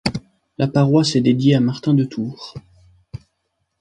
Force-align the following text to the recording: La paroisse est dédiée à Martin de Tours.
La 0.57 0.67
paroisse 0.67 1.15
est 1.15 1.21
dédiée 1.21 1.53
à 1.53 1.59
Martin 1.59 1.93
de 1.93 2.03
Tours. 2.05 2.55